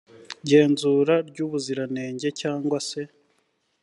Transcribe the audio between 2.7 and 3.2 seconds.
se